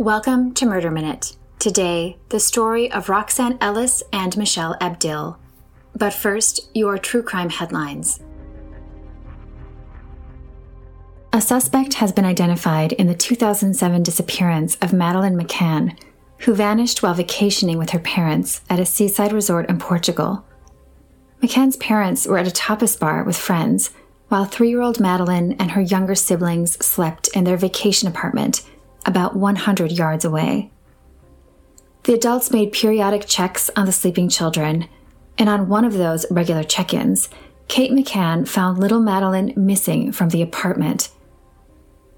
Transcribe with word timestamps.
Welcome 0.00 0.54
to 0.54 0.64
Murder 0.64 0.90
Minute. 0.90 1.36
Today, 1.58 2.16
the 2.30 2.40
story 2.40 2.90
of 2.90 3.10
Roxanne 3.10 3.58
Ellis 3.60 4.02
and 4.14 4.34
Michelle 4.34 4.74
Abdill. 4.80 5.36
But 5.94 6.14
first, 6.14 6.70
your 6.72 6.96
true 6.96 7.22
crime 7.22 7.50
headlines. 7.50 8.18
A 11.34 11.42
suspect 11.42 11.92
has 11.92 12.12
been 12.12 12.24
identified 12.24 12.92
in 12.92 13.08
the 13.08 13.14
2007 13.14 14.02
disappearance 14.02 14.76
of 14.76 14.94
Madeleine 14.94 15.38
McCann, 15.38 15.98
who 16.38 16.54
vanished 16.54 17.02
while 17.02 17.12
vacationing 17.12 17.76
with 17.76 17.90
her 17.90 17.98
parents 17.98 18.62
at 18.70 18.80
a 18.80 18.86
seaside 18.86 19.34
resort 19.34 19.68
in 19.68 19.78
Portugal. 19.78 20.46
McCann's 21.42 21.76
parents 21.76 22.26
were 22.26 22.38
at 22.38 22.48
a 22.48 22.50
tapas 22.50 22.98
bar 22.98 23.22
with 23.22 23.36
friends, 23.36 23.90
while 24.28 24.46
three 24.46 24.70
year 24.70 24.80
old 24.80 24.98
Madeleine 24.98 25.52
and 25.58 25.72
her 25.72 25.82
younger 25.82 26.14
siblings 26.14 26.82
slept 26.82 27.28
in 27.36 27.44
their 27.44 27.58
vacation 27.58 28.08
apartment 28.08 28.62
about 29.06 29.36
100 29.36 29.92
yards 29.92 30.24
away. 30.24 30.70
The 32.04 32.14
adults 32.14 32.50
made 32.50 32.72
periodic 32.72 33.26
checks 33.26 33.70
on 33.76 33.86
the 33.86 33.92
sleeping 33.92 34.28
children, 34.28 34.88
and 35.36 35.48
on 35.48 35.68
one 35.68 35.84
of 35.84 35.94
those 35.94 36.30
regular 36.30 36.64
check 36.64 36.94
ins, 36.94 37.28
Kate 37.68 37.92
McCann 37.92 38.48
found 38.48 38.78
little 38.78 39.00
Madeleine 39.00 39.52
missing 39.56 40.10
from 40.12 40.30
the 40.30 40.42
apartment. 40.42 41.10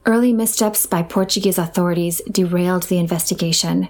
Early 0.06 0.32
missteps 0.32 0.86
by 0.86 1.02
Portuguese 1.02 1.58
authorities 1.58 2.22
derailed 2.30 2.84
the 2.84 2.98
investigation, 2.98 3.88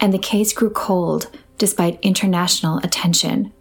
and 0.00 0.12
the 0.12 0.18
case 0.18 0.52
grew 0.52 0.70
cold 0.70 1.30
despite 1.58 2.00
international 2.02 2.78
attention. 2.78 3.52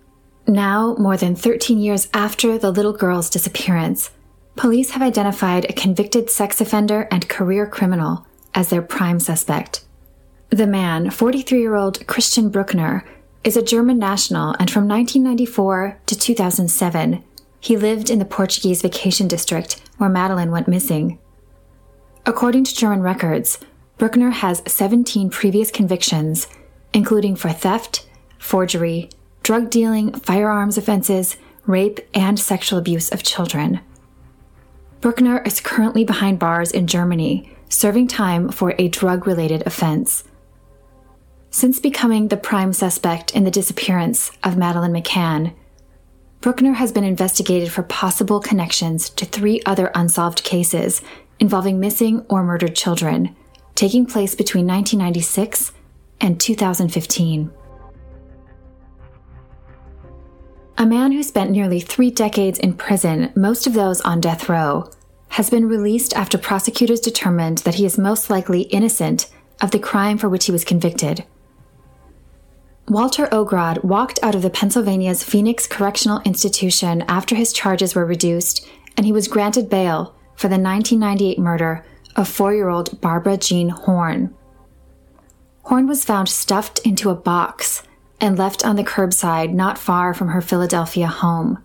Now, 0.47 0.95
more 0.99 1.17
than 1.17 1.35
13 1.35 1.79
years 1.79 2.07
after 2.13 2.57
the 2.57 2.71
little 2.71 2.93
girl's 2.93 3.29
disappearance, 3.29 4.11
police 4.55 4.91
have 4.91 5.01
identified 5.01 5.65
a 5.65 5.73
convicted 5.73 6.29
sex 6.29 6.59
offender 6.59 7.07
and 7.11 7.29
career 7.29 7.65
criminal 7.65 8.25
as 8.55 8.69
their 8.69 8.81
prime 8.81 9.19
suspect. 9.19 9.85
The 10.49 10.65
man, 10.65 11.11
43 11.11 11.59
year 11.59 11.75
old 11.75 12.07
Christian 12.07 12.49
Bruckner, 12.49 13.05
is 13.43 13.57
a 13.57 13.61
German 13.61 13.99
national, 13.99 14.55
and 14.59 14.71
from 14.71 14.87
1994 14.87 15.99
to 16.07 16.17
2007, 16.17 17.23
he 17.59 17.77
lived 17.77 18.09
in 18.09 18.19
the 18.19 18.25
Portuguese 18.25 18.81
vacation 18.81 19.27
district 19.27 19.81
where 19.97 20.09
Madeleine 20.09 20.51
went 20.51 20.67
missing. 20.67 21.19
According 22.25 22.63
to 22.63 22.75
German 22.75 23.01
records, 23.01 23.59
Bruckner 23.97 24.31
has 24.31 24.63
17 24.67 25.29
previous 25.29 25.69
convictions, 25.69 26.47
including 26.93 27.35
for 27.35 27.51
theft, 27.51 28.07
forgery, 28.39 29.09
drug 29.43 29.69
dealing, 29.69 30.11
firearms 30.13 30.77
offenses, 30.77 31.37
rape, 31.65 31.99
and 32.13 32.39
sexual 32.39 32.79
abuse 32.79 33.11
of 33.11 33.23
children. 33.23 33.79
Bruckner 35.01 35.41
is 35.43 35.59
currently 35.59 36.03
behind 36.03 36.39
bars 36.39 36.71
in 36.71 36.87
Germany 36.87 37.54
serving 37.69 38.07
time 38.07 38.49
for 38.49 38.73
a 38.77 38.87
drug 38.87 39.27
related 39.27 39.65
offense. 39.65 40.23
Since 41.49 41.79
becoming 41.79 42.27
the 42.27 42.37
prime 42.37 42.73
suspect 42.73 43.35
in 43.35 43.43
the 43.43 43.51
disappearance 43.51 44.31
of 44.43 44.57
Madeleine 44.57 44.93
McCann, 44.93 45.53
Bruckner 46.41 46.73
has 46.73 46.91
been 46.91 47.03
investigated 47.03 47.71
for 47.71 47.81
possible 47.81 48.39
connections 48.39 49.09
to 49.11 49.25
three 49.25 49.61
other 49.65 49.89
unsolved 49.95 50.43
cases 50.43 51.01
involving 51.39 51.79
missing 51.79 52.25
or 52.29 52.43
murdered 52.43 52.75
children, 52.75 53.35
taking 53.73 54.05
place 54.05 54.35
between 54.35 54.67
1996 54.67 55.71
and 56.21 56.39
2015. 56.39 57.51
A 60.77 60.85
man 60.85 61.13
who 61.13 61.23
spent 61.23 61.51
nearly 61.51 61.79
three 61.79 62.11
decades 62.11 62.59
in 62.59 62.73
prison, 62.73 63.31
most 63.35 63.65
of 63.65 63.73
those 63.73 64.01
on 64.01 64.19
death 64.19 64.49
row, 64.49 64.91
has 65.35 65.49
been 65.49 65.67
released 65.67 66.15
after 66.15 66.37
prosecutors 66.37 67.01
determined 67.01 67.57
that 67.59 67.75
he 67.75 67.83
is 67.83 67.97
most 67.97 68.29
likely 68.29 68.61
innocent 68.61 69.29
of 69.61 69.71
the 69.71 69.77
crime 69.77 70.17
for 70.17 70.29
which 70.29 70.45
he 70.45 70.51
was 70.51 70.63
convicted. 70.63 71.25
Walter 72.87 73.27
Ogrod 73.27 73.83
walked 73.83 74.17
out 74.23 74.33
of 74.33 74.41
the 74.43 74.49
Pennsylvania's 74.49 75.25
Phoenix 75.25 75.67
Correctional 75.67 76.21
Institution 76.23 77.03
after 77.09 77.35
his 77.35 77.51
charges 77.51 77.93
were 77.93 78.05
reduced, 78.05 78.65
and 78.95 79.05
he 79.05 79.11
was 79.11 79.27
granted 79.27 79.69
bail 79.69 80.15
for 80.37 80.47
the 80.47 80.57
1998 80.57 81.37
murder 81.37 81.85
of 82.15 82.29
four 82.29 82.53
year 82.53 82.69
old 82.69 83.01
Barbara 83.01 83.35
Jean 83.35 83.67
Horn. 83.67 84.33
Horn 85.63 85.85
was 85.85 86.05
found 86.05 86.29
stuffed 86.29 86.79
into 86.85 87.09
a 87.09 87.15
box 87.15 87.83
and 88.21 88.37
left 88.37 88.63
on 88.63 88.77
the 88.77 88.85
curbside 88.85 89.51
not 89.51 89.77
far 89.77 90.13
from 90.13 90.29
her 90.29 90.39
Philadelphia 90.39 91.07
home. 91.07 91.61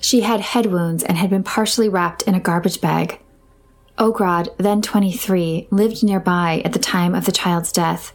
She 0.00 0.20
had 0.20 0.40
head 0.40 0.66
wounds 0.66 1.02
and 1.02 1.16
had 1.16 1.30
been 1.30 1.42
partially 1.42 1.88
wrapped 1.88 2.22
in 2.22 2.34
a 2.34 2.40
garbage 2.40 2.80
bag. 2.80 3.20
Ogrod, 3.98 4.56
then 4.58 4.80
23, 4.80 5.68
lived 5.70 6.04
nearby 6.04 6.62
at 6.64 6.72
the 6.72 6.78
time 6.78 7.14
of 7.14 7.24
the 7.24 7.32
child's 7.32 7.72
death. 7.72 8.12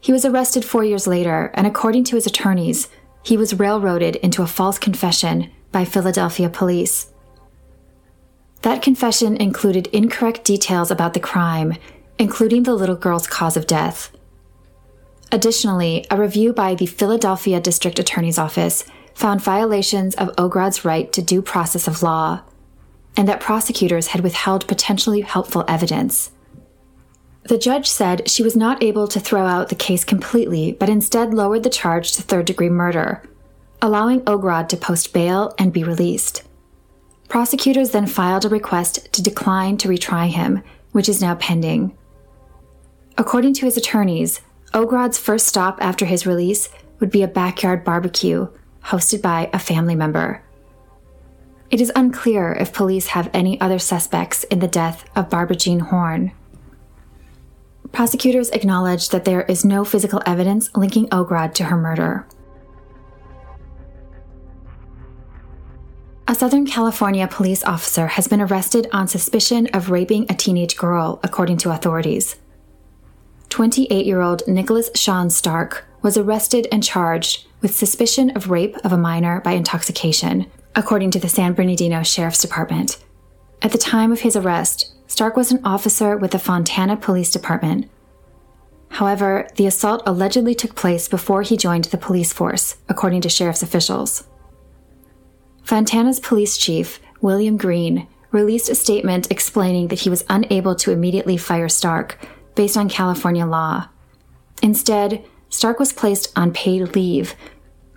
He 0.00 0.12
was 0.12 0.24
arrested 0.24 0.64
four 0.64 0.84
years 0.84 1.06
later, 1.06 1.50
and 1.54 1.66
according 1.66 2.04
to 2.04 2.16
his 2.16 2.26
attorneys, 2.26 2.88
he 3.22 3.36
was 3.36 3.58
railroaded 3.58 4.16
into 4.16 4.42
a 4.42 4.46
false 4.46 4.78
confession 4.78 5.50
by 5.72 5.84
Philadelphia 5.84 6.48
police. 6.48 7.12
That 8.62 8.82
confession 8.82 9.36
included 9.36 9.86
incorrect 9.88 10.44
details 10.44 10.90
about 10.90 11.14
the 11.14 11.20
crime, 11.20 11.74
including 12.18 12.64
the 12.64 12.74
little 12.74 12.96
girl's 12.96 13.26
cause 13.26 13.56
of 13.56 13.66
death. 13.66 14.10
Additionally, 15.32 16.04
a 16.10 16.20
review 16.20 16.52
by 16.52 16.74
the 16.74 16.86
Philadelphia 16.86 17.60
District 17.60 17.98
Attorney's 17.98 18.38
Office 18.38 18.84
found 19.14 19.42
violations 19.42 20.14
of 20.14 20.34
Ogrod's 20.36 20.84
right 20.84 21.12
to 21.12 21.22
due 21.22 21.42
process 21.42 21.86
of 21.86 22.02
law, 22.02 22.42
and 23.16 23.28
that 23.28 23.40
prosecutors 23.40 24.08
had 24.08 24.22
withheld 24.22 24.68
potentially 24.68 25.20
helpful 25.20 25.64
evidence. 25.68 26.30
The 27.44 27.58
judge 27.58 27.88
said 27.88 28.28
she 28.28 28.42
was 28.42 28.54
not 28.54 28.82
able 28.82 29.08
to 29.08 29.20
throw 29.20 29.46
out 29.46 29.68
the 29.68 29.74
case 29.74 30.04
completely, 30.04 30.72
but 30.72 30.88
instead 30.88 31.34
lowered 31.34 31.62
the 31.62 31.70
charge 31.70 32.12
to 32.12 32.22
third 32.22 32.46
degree 32.46 32.68
murder, 32.68 33.22
allowing 33.82 34.20
Ogrod 34.22 34.68
to 34.68 34.76
post 34.76 35.12
bail 35.12 35.54
and 35.58 35.72
be 35.72 35.82
released. 35.82 36.42
Prosecutors 37.28 37.90
then 37.90 38.06
filed 38.06 38.44
a 38.44 38.48
request 38.48 39.12
to 39.12 39.22
decline 39.22 39.76
to 39.78 39.88
retry 39.88 40.28
him, 40.28 40.62
which 40.92 41.08
is 41.08 41.20
now 41.20 41.34
pending. 41.36 41.96
According 43.16 43.54
to 43.54 43.64
his 43.64 43.76
attorneys, 43.76 44.40
Ogrod's 44.72 45.18
first 45.18 45.46
stop 45.46 45.78
after 45.80 46.04
his 46.04 46.26
release 46.26 46.68
would 47.00 47.10
be 47.10 47.22
a 47.22 47.28
backyard 47.28 47.84
barbecue 47.84 48.48
hosted 48.84 49.22
by 49.22 49.50
a 49.52 49.58
family 49.58 49.94
member. 49.94 50.42
It 51.70 51.80
is 51.80 51.92
unclear 51.94 52.52
if 52.52 52.72
police 52.72 53.08
have 53.08 53.30
any 53.32 53.60
other 53.60 53.78
suspects 53.78 54.44
in 54.44 54.58
the 54.58 54.66
death 54.68 55.04
of 55.14 55.30
Barbara 55.30 55.56
Jean 55.56 55.80
Horn. 55.80 56.32
Prosecutors 57.92 58.50
acknowledge 58.50 59.10
that 59.10 59.24
there 59.24 59.42
is 59.42 59.64
no 59.64 59.84
physical 59.84 60.22
evidence 60.26 60.74
linking 60.76 61.08
Ogrod 61.08 61.54
to 61.54 61.64
her 61.64 61.76
murder. 61.76 62.26
A 66.26 66.34
Southern 66.34 66.64
California 66.64 67.26
police 67.26 67.64
officer 67.64 68.06
has 68.06 68.28
been 68.28 68.40
arrested 68.40 68.88
on 68.92 69.08
suspicion 69.08 69.66
of 69.72 69.90
raping 69.90 70.26
a 70.28 70.34
teenage 70.34 70.76
girl, 70.76 71.18
according 71.24 71.56
to 71.58 71.70
authorities. 71.70 72.36
28 73.48 74.06
year 74.06 74.20
old 74.20 74.44
Nicholas 74.46 74.90
Sean 74.94 75.28
Stark 75.28 75.86
was 76.02 76.16
arrested 76.16 76.66
and 76.72 76.82
charged 76.82 77.46
with 77.60 77.74
suspicion 77.74 78.30
of 78.30 78.50
rape 78.50 78.76
of 78.84 78.92
a 78.92 78.98
minor 78.98 79.40
by 79.40 79.52
intoxication, 79.52 80.46
according 80.74 81.10
to 81.10 81.18
the 81.18 81.28
San 81.28 81.52
Bernardino 81.52 82.02
Sheriff's 82.02 82.42
Department. 82.42 82.98
At 83.62 83.72
the 83.72 83.78
time 83.78 84.12
of 84.12 84.20
his 84.20 84.36
arrest, 84.36 84.94
Stark 85.06 85.36
was 85.36 85.52
an 85.52 85.60
officer 85.64 86.16
with 86.16 86.30
the 86.30 86.38
Fontana 86.38 86.96
Police 86.96 87.30
Department. 87.30 87.90
However, 88.88 89.48
the 89.56 89.66
assault 89.66 90.02
allegedly 90.06 90.54
took 90.54 90.74
place 90.74 91.08
before 91.08 91.42
he 91.42 91.56
joined 91.56 91.84
the 91.84 91.98
police 91.98 92.32
force, 92.32 92.76
according 92.88 93.20
to 93.22 93.28
sheriff's 93.28 93.62
officials. 93.62 94.24
Fontana's 95.62 96.20
police 96.20 96.56
chief, 96.56 97.00
William 97.20 97.56
Green, 97.56 98.08
released 98.30 98.68
a 98.68 98.74
statement 98.74 99.30
explaining 99.30 99.88
that 99.88 100.00
he 100.00 100.10
was 100.10 100.24
unable 100.28 100.74
to 100.76 100.92
immediately 100.92 101.36
fire 101.36 101.68
Stark 101.68 102.18
based 102.54 102.76
on 102.76 102.88
California 102.88 103.46
law. 103.46 103.88
Instead, 104.62 105.24
Stark 105.50 105.78
was 105.78 105.92
placed 105.92 106.32
on 106.36 106.52
paid 106.52 106.94
leave, 106.94 107.34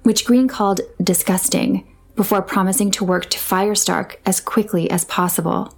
which 0.02 0.26
Green 0.26 0.48
called 0.48 0.82
disgusting, 1.02 1.88
before 2.16 2.42
promising 2.42 2.92
to 2.92 3.06
work 3.06 3.30
to 3.30 3.40
fire 3.40 3.76
Stark 3.76 4.20
as 4.26 4.42
quickly 4.42 4.90
as 4.92 5.06
possible. 5.06 5.74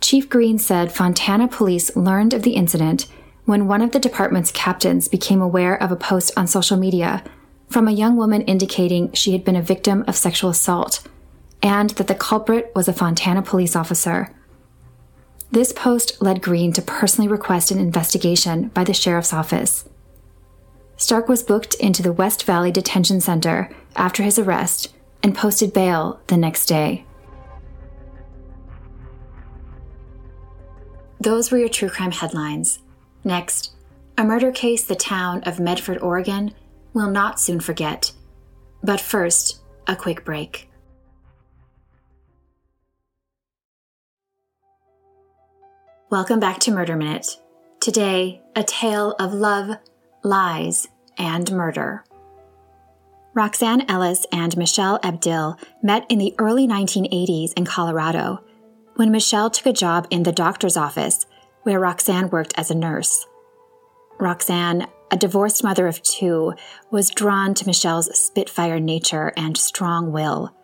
Chief 0.00 0.28
Green 0.28 0.58
said 0.58 0.92
Fontana 0.92 1.48
police 1.48 1.94
learned 1.96 2.32
of 2.32 2.42
the 2.42 2.52
incident 2.52 3.06
when 3.44 3.66
one 3.66 3.82
of 3.82 3.92
the 3.92 3.98
department's 3.98 4.52
captains 4.52 5.08
became 5.08 5.40
aware 5.40 5.74
of 5.82 5.90
a 5.90 5.96
post 5.96 6.30
on 6.36 6.46
social 6.46 6.76
media 6.76 7.24
from 7.68 7.88
a 7.88 7.92
young 7.92 8.16
woman 8.16 8.42
indicating 8.42 9.12
she 9.12 9.32
had 9.32 9.44
been 9.44 9.56
a 9.56 9.62
victim 9.62 10.04
of 10.06 10.16
sexual 10.16 10.50
assault 10.50 11.06
and 11.62 11.90
that 11.90 12.06
the 12.06 12.14
culprit 12.14 12.70
was 12.74 12.88
a 12.88 12.92
Fontana 12.92 13.42
police 13.42 13.74
officer. 13.74 14.34
This 15.50 15.72
post 15.72 16.22
led 16.22 16.42
Green 16.42 16.72
to 16.74 16.82
personally 16.82 17.28
request 17.28 17.70
an 17.70 17.78
investigation 17.78 18.68
by 18.68 18.84
the 18.84 18.94
sheriff's 18.94 19.32
office. 19.32 19.88
Stark 20.98 21.28
was 21.28 21.44
booked 21.44 21.74
into 21.76 22.02
the 22.02 22.12
West 22.12 22.42
Valley 22.42 22.72
Detention 22.72 23.20
Center 23.20 23.70
after 23.94 24.24
his 24.24 24.36
arrest 24.36 24.92
and 25.22 25.32
posted 25.32 25.72
bail 25.72 26.20
the 26.26 26.36
next 26.36 26.66
day. 26.66 27.04
Those 31.20 31.52
were 31.52 31.58
your 31.58 31.68
true 31.68 31.88
crime 31.88 32.10
headlines. 32.10 32.80
Next, 33.22 33.76
a 34.16 34.24
murder 34.24 34.50
case 34.50 34.82
the 34.82 34.96
town 34.96 35.44
of 35.44 35.60
Medford, 35.60 35.98
Oregon 35.98 36.52
will 36.92 37.10
not 37.10 37.38
soon 37.38 37.60
forget. 37.60 38.10
But 38.82 39.00
first, 39.00 39.60
a 39.86 39.94
quick 39.94 40.24
break. 40.24 40.68
Welcome 46.10 46.40
back 46.40 46.58
to 46.60 46.72
Murder 46.72 46.96
Minute. 46.96 47.38
Today, 47.78 48.40
a 48.56 48.64
tale 48.64 49.12
of 49.20 49.32
love, 49.32 49.76
lies, 50.28 50.88
and 51.16 51.50
murder. 51.50 52.04
Roxanne 53.34 53.88
Ellis 53.88 54.26
and 54.32 54.56
Michelle 54.56 54.98
Abdill 55.02 55.58
met 55.82 56.04
in 56.08 56.18
the 56.18 56.34
early 56.38 56.66
1980s 56.66 57.52
in 57.54 57.64
Colorado 57.64 58.44
when 58.96 59.10
Michelle 59.10 59.48
took 59.48 59.66
a 59.66 59.72
job 59.72 60.06
in 60.10 60.24
the 60.24 60.32
doctor's 60.32 60.76
office 60.76 61.24
where 61.62 61.80
Roxanne 61.80 62.30
worked 62.30 62.52
as 62.56 62.70
a 62.70 62.74
nurse. 62.74 63.26
Roxanne, 64.18 64.86
a 65.10 65.16
divorced 65.16 65.62
mother 65.62 65.86
of 65.86 66.02
two, 66.02 66.52
was 66.90 67.10
drawn 67.10 67.54
to 67.54 67.66
Michelle's 67.66 68.18
spitfire 68.18 68.80
nature 68.80 69.32
and 69.36 69.56
strong 69.56 70.12
will. 70.12 70.54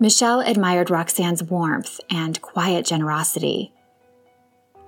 Michelle 0.00 0.40
admired 0.40 0.90
Roxanne's 0.90 1.42
warmth 1.42 2.00
and 2.10 2.42
quiet 2.42 2.84
generosity. 2.84 3.72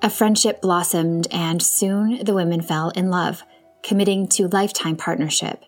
A 0.03 0.11
friendship 0.11 0.61
blossomed, 0.61 1.29
and 1.31 1.63
soon 1.63 2.25
the 2.25 2.35
women 2.35 2.61
fell 2.61 2.91
in 2.91 3.11
love, 3.11 3.45
committing 3.85 4.27
to 4.27 4.49
lifetime 4.49 4.97
partnership. 4.97 5.63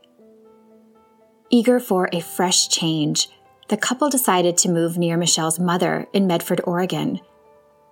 Eager 1.51 1.79
for 1.79 2.09
a 2.13 2.21
fresh 2.21 2.69
change, 2.69 3.29
the 3.69 3.77
couple 3.77 4.09
decided 4.09 4.57
to 4.59 4.71
move 4.71 4.99
near 4.99 5.17
Michelle's 5.17 5.61
mother 5.61 6.07
in 6.13 6.27
Medford, 6.27 6.61
Oregon, 6.65 7.21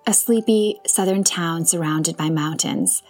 a 0.06 0.12
sleepy 0.12 0.80
southern 0.86 1.22
town 1.22 1.64
surrounded 1.64 2.16
by 2.16 2.30
mountains. 2.30 3.02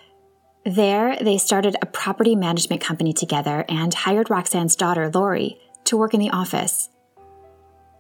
There, 0.64 1.16
they 1.20 1.38
started 1.38 1.76
a 1.80 1.86
property 1.86 2.34
management 2.34 2.82
company 2.82 3.12
together 3.12 3.64
and 3.68 3.92
hired 3.92 4.28
Roxanne's 4.28 4.76
daughter, 4.76 5.10
Lori, 5.12 5.58
to 5.84 5.96
work 5.96 6.14
in 6.14 6.20
the 6.20 6.30
office. 6.30 6.88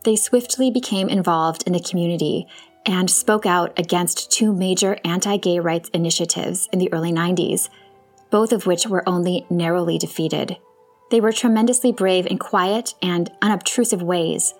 They 0.04 0.16
swiftly 0.16 0.70
became 0.70 1.08
involved 1.08 1.62
in 1.66 1.72
the 1.72 1.80
community 1.80 2.46
and 2.86 3.10
spoke 3.10 3.46
out 3.46 3.78
against 3.78 4.30
two 4.30 4.52
major 4.52 4.98
anti 5.04 5.36
gay 5.38 5.58
rights 5.58 5.88
initiatives 5.90 6.68
in 6.72 6.78
the 6.78 6.92
early 6.92 7.12
90s, 7.12 7.68
both 8.34 8.52
of 8.52 8.66
which 8.66 8.88
were 8.88 9.08
only 9.08 9.46
narrowly 9.48 9.96
defeated. 9.96 10.56
They 11.12 11.20
were 11.20 11.30
tremendously 11.30 11.92
brave 11.92 12.26
in 12.26 12.36
quiet 12.36 12.92
and 13.00 13.30
unobtrusive 13.40 14.02
ways, 14.02 14.54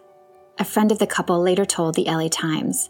a 0.61 0.65
friend 0.65 0.93
of 0.93 1.01
the 1.01 1.09
couple 1.09 1.43
later 1.43 1.65
told 1.65 1.97
the 1.97 2.05
LA 2.05 2.29
Times. 2.29 2.89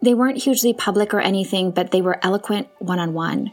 They 0.00 0.14
weren't 0.14 0.42
hugely 0.44 0.72
public 0.72 1.12
or 1.12 1.20
anything, 1.20 1.72
but 1.72 1.90
they 1.90 2.00
were 2.00 2.24
eloquent 2.24 2.68
one 2.78 2.98
on 2.98 3.12
one. 3.12 3.52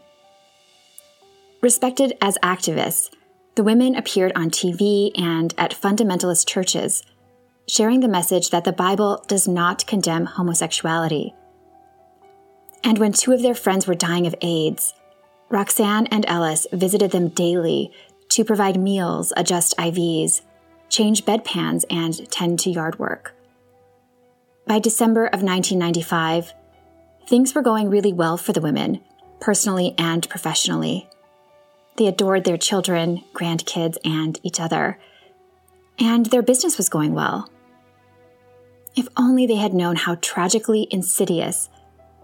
Respected 1.59 2.13
as 2.21 2.38
activists, 2.42 3.13
the 3.56 3.63
women 3.65 3.94
appeared 3.97 4.31
on 4.33 4.50
TV 4.50 5.12
and 5.19 5.53
at 5.57 5.75
fundamentalist 5.75 6.47
churches, 6.47 7.03
sharing 7.68 8.00
the 8.00 8.07
message 8.07 8.51
that 8.51 8.63
the 8.63 8.71
Bible 8.71 9.25
does 9.27 9.45
not 9.45 9.85
condemn 9.88 10.25
homosexuality. 10.25 11.35
And 12.81 12.97
when 12.97 13.12
two 13.12 13.33
of 13.33 13.42
their 13.42 13.56
friends 13.56 13.88
were 13.88 13.94
dying 13.94 14.25
of 14.25 14.35
AIDS, 14.39 14.94
Roxanne 15.49 16.07
and 16.07 16.25
Ellis 16.27 16.67
visited 16.71 17.11
them 17.11 17.29
daily 17.29 17.91
to 18.29 18.45
provide 18.45 18.79
meals, 18.79 19.33
adjust 19.35 19.75
IVs, 19.77 20.41
change 20.89 21.25
bedpans, 21.25 21.83
and 21.89 22.29
tend 22.31 22.59
to 22.59 22.69
yard 22.69 22.99
work. 22.99 23.35
By 24.67 24.77
December 24.79 25.25
of 25.25 25.41
1995, 25.41 26.53
things 27.27 27.55
were 27.55 27.63
going 27.63 27.89
really 27.89 28.13
well 28.13 28.37
for 28.37 28.53
the 28.53 28.61
women, 28.61 29.01
personally 29.39 29.95
and 29.97 30.29
professionally. 30.29 31.09
They 31.97 32.05
adored 32.05 32.43
their 32.43 32.57
children, 32.57 33.23
grandkids, 33.33 33.97
and 34.05 34.39
each 34.43 34.59
other. 34.59 34.99
And 35.97 36.27
their 36.27 36.43
business 36.43 36.77
was 36.77 36.87
going 36.87 37.13
well. 37.13 37.49
If 38.95 39.07
only 39.17 39.47
they 39.47 39.55
had 39.55 39.73
known 39.73 39.95
how 39.95 40.15
tragically 40.15 40.87
insidious 40.91 41.69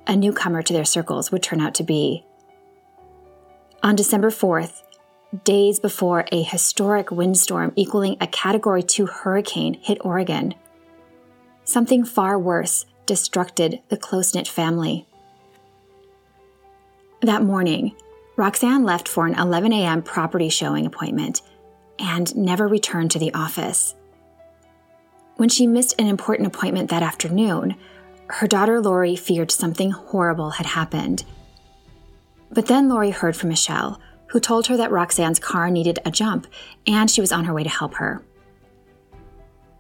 a 0.08 0.16
newcomer 0.16 0.62
to 0.62 0.74
their 0.74 0.86
circles 0.86 1.32
would 1.32 1.44
turn 1.44 1.60
out 1.60 1.74
to 1.76 1.84
be. 1.84 2.24
On 3.86 3.96
December 3.96 4.32
4th, 4.32 4.82
days 5.44 5.80
before 5.80 6.26
a 6.32 6.42
historic 6.42 7.12
windstorm 7.12 7.72
equaling 7.76 8.18
a 8.20 8.26
Category 8.26 8.82
2 8.82 9.06
hurricane 9.06 9.76
hit 9.76 10.00
Oregon. 10.02 10.56
Something 11.66 12.04
far 12.04 12.40
worse 12.40 12.88
destructed 13.06 13.84
the 13.90 13.98
close 13.98 14.34
knit 14.34 14.48
family. 14.48 15.06
That 17.22 17.44
morning, 17.44 17.96
Roxanne 18.36 18.86
left 18.86 19.08
for 19.08 19.28
an 19.28 19.38
11 19.38 19.72
a.m. 19.72 20.02
property 20.02 20.50
showing 20.50 20.88
appointment 20.88 21.44
and 22.00 22.36
never 22.36 22.68
returned 22.68 23.12
to 23.12 23.20
the 23.20 23.36
office. 23.36 23.94
When 25.36 25.50
she 25.50 25.68
missed 25.68 25.94
an 26.02 26.08
important 26.08 26.48
appointment 26.48 26.90
that 26.90 27.04
afternoon, 27.04 27.76
her 28.30 28.48
daughter 28.48 28.82
Lori 28.82 29.16
feared 29.16 29.52
something 29.52 29.92
horrible 29.92 30.50
had 30.50 30.66
happened. 30.66 31.24
But 32.52 32.68
then 32.68 32.90
Lori 32.90 33.10
heard 33.10 33.36
from 33.36 33.50
Michelle, 33.50 34.00
who 34.28 34.40
told 34.40 34.68
her 34.68 34.78
that 34.78 34.92
Roxanne's 34.92 35.40
car 35.40 35.70
needed 35.70 36.00
a 36.06 36.12
jump 36.12 36.48
and 36.88 37.10
she 37.10 37.22
was 37.22 37.32
on 37.32 37.46
her 37.46 37.54
way 37.54 37.64
to 37.64 37.70
help 37.70 37.96
her. 37.96 38.24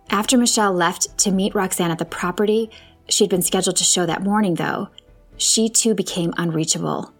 After 0.10 0.38
Michelle 0.38 0.74
left 0.74 1.18
to 1.20 1.32
meet 1.32 1.56
Roxanne 1.56 1.92
at 1.92 1.98
the 1.98 2.06
property 2.06 2.70
she'd 3.08 3.30
been 3.30 3.42
scheduled 3.42 3.76
to 3.78 3.84
show 3.84 4.06
that 4.06 4.24
morning, 4.24 4.56
though, 4.56 4.90
she 5.38 5.70
too 5.70 5.94
became 5.94 6.34
unreachable. 6.38 7.14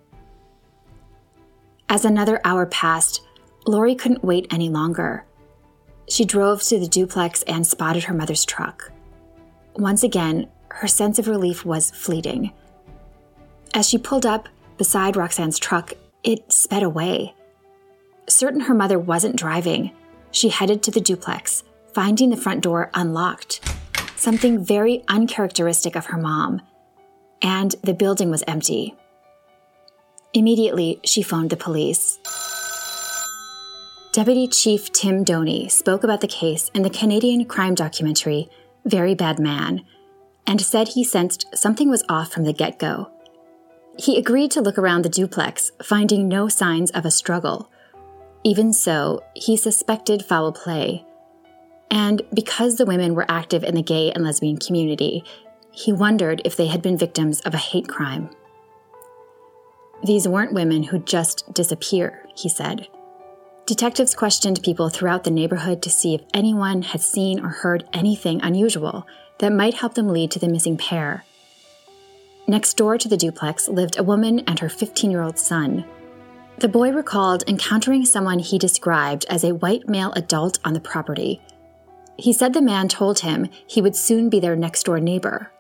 As 1.90 2.06
another 2.06 2.42
hour 2.44 2.66
passed, 2.66 3.22
Lori 3.68 3.96
couldn't 3.96 4.24
wait 4.24 4.48
any 4.52 4.70
longer. 4.70 5.26
She 6.10 6.26
drove 6.26 6.62
to 6.64 6.80
the 6.80 6.88
duplex 6.88 7.44
and 7.44 7.66
spotted 7.66 8.06
her 8.06 8.14
mother's 8.14 8.46
truck. 8.46 8.92
Once 9.76 10.04
again, 10.04 10.48
her 10.70 10.88
sense 10.88 11.20
of 11.20 11.28
relief 11.28 11.66
was 11.66 11.92
fleeting. 11.92 12.54
As 13.74 13.90
she 13.90 13.98
pulled 13.98 14.26
up 14.26 14.48
beside 14.78 15.16
Roxanne's 15.16 15.60
truck, 15.60 15.94
it 16.24 16.52
sped 16.52 16.84
away. 16.84 17.34
Certain 18.28 18.62
her 18.62 18.74
mother 18.74 18.98
wasn't 18.98 19.36
driving, 19.36 19.92
she 20.32 20.50
headed 20.50 20.84
to 20.84 20.92
the 20.92 21.02
duplex, 21.02 21.64
finding 21.94 22.30
the 22.30 22.38
front 22.38 22.62
door 22.62 22.90
unlocked, 22.94 23.62
something 24.16 24.64
very 24.64 25.04
uncharacteristic 25.08 25.96
of 25.96 26.08
her 26.08 26.18
mom, 26.18 26.62
and 27.42 27.76
the 27.84 27.94
building 27.94 28.30
was 28.30 28.44
empty. 28.48 28.96
Immediately, 30.34 31.00
she 31.06 31.22
phoned 31.22 31.50
the 31.50 31.58
police. 31.58 32.20
Deputy 34.12 34.48
Chief 34.48 34.92
Tim 34.92 35.24
Doney 35.24 35.70
spoke 35.70 36.04
about 36.04 36.22
the 36.22 36.28
case 36.28 36.70
in 36.74 36.84
the 36.84 36.90
Canadian 36.90 37.46
crime 37.46 37.76
documentary 37.76 38.50
Very 38.86 39.14
Bad 39.14 39.40
Man 39.40 39.86
and 40.48 40.62
said 40.62 40.90
he 40.90 41.04
sensed 41.04 41.46
something 41.54 41.90
was 41.90 42.04
off 42.08 42.32
from 42.32 42.44
the 42.44 42.54
get 42.54 42.80
go. 42.80 43.12
He 43.98 44.18
agreed 44.18 44.52
to 44.52 44.62
look 44.62 44.78
around 44.78 45.04
the 45.04 45.10
duplex, 45.10 45.72
finding 45.82 46.28
no 46.28 46.50
signs 46.50 46.92
of 46.92 47.06
a 47.06 47.12
struggle. 47.12 47.70
Even 48.44 48.74
so, 48.74 49.24
he 49.34 49.58
suspected 49.58 50.26
foul 50.26 50.52
play. 50.52 51.06
And 51.90 52.22
because 52.34 52.76
the 52.76 52.86
women 52.86 53.16
were 53.16 53.26
active 53.30 53.64
in 53.64 53.76
the 53.76 53.82
gay 53.82 54.12
and 54.12 54.24
lesbian 54.24 54.58
community, 54.58 55.24
he 55.72 55.92
wondered 55.92 56.42
if 56.46 56.56
they 56.56 56.68
had 56.68 56.82
been 56.82 56.98
victims 56.98 57.42
of 57.42 57.54
a 57.54 57.58
hate 57.58 57.88
crime. 57.88 58.30
These 60.04 60.28
weren't 60.28 60.54
women 60.54 60.84
who'd 60.84 61.08
just 61.08 61.54
disappear, 61.54 62.26
he 62.36 62.50
said. 62.50 62.88
Detectives 63.66 64.14
questioned 64.14 64.62
people 64.62 64.90
throughout 64.90 65.24
the 65.24 65.32
neighborhood 65.32 65.82
to 65.82 65.90
see 65.90 66.14
if 66.14 66.22
anyone 66.34 66.84
had 66.84 67.02
seen 67.02 67.40
or 67.40 67.50
heard 67.50 67.88
anything 67.94 68.42
unusual 68.42 69.08
that 69.40 69.52
might 69.52 69.74
help 69.76 69.96
them 69.96 70.10
lead 70.10 70.32
to 70.32 70.40
the 70.40 70.48
missing 70.48 70.78
pair. 70.78 71.24
Next 72.48 72.78
door 72.78 72.98
to 72.98 73.08
the 73.08 73.18
duplex 73.18 73.68
lived 73.68 73.98
a 73.98 74.04
woman 74.04 74.40
and 74.42 74.60
her 74.60 74.70
15 74.70 75.10
year 75.10 75.22
old 75.22 75.40
son. 75.40 75.86
The 76.60 76.68
boy 76.68 76.92
recalled 76.92 77.44
encountering 77.48 78.06
someone 78.06 78.40
he 78.40 78.58
described 78.58 79.26
as 79.30 79.44
a 79.44 79.56
white 79.56 79.90
male 79.90 80.14
adult 80.14 80.60
on 80.64 80.74
the 80.74 80.80
property. 80.80 81.42
He 82.18 82.32
said 82.32 82.54
the 82.54 82.62
man 82.62 82.88
told 82.88 83.20
him 83.20 83.50
he 83.68 83.82
would 83.82 83.96
soon 83.96 84.30
be 84.30 84.40
their 84.40 84.56
next 84.56 84.84
door 84.84 85.00
neighbor. 85.00 85.52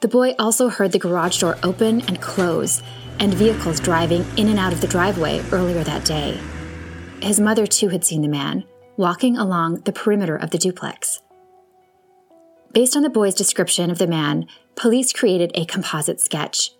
The 0.00 0.08
boy 0.08 0.34
also 0.38 0.68
heard 0.68 0.92
the 0.92 0.98
garage 0.98 1.40
door 1.40 1.58
open 1.62 2.02
and 2.02 2.20
close 2.20 2.82
and 3.18 3.34
vehicles 3.34 3.80
driving 3.80 4.24
in 4.36 4.48
and 4.48 4.58
out 4.58 4.72
of 4.72 4.80
the 4.80 4.86
driveway 4.86 5.42
earlier 5.50 5.82
that 5.82 6.04
day. 6.04 6.38
His 7.20 7.40
mother, 7.40 7.66
too, 7.66 7.88
had 7.88 8.04
seen 8.04 8.22
the 8.22 8.28
man 8.28 8.64
walking 8.96 9.36
along 9.36 9.80
the 9.80 9.92
perimeter 9.92 10.36
of 10.36 10.50
the 10.50 10.58
duplex. 10.58 11.20
Based 12.72 12.96
on 12.96 13.02
the 13.02 13.08
boy's 13.08 13.34
description 13.34 13.90
of 13.90 13.98
the 13.98 14.06
man, 14.06 14.46
police 14.78 15.12
created 15.12 15.50
a 15.54 15.64
composite 15.64 16.20
sketch. 16.20 16.70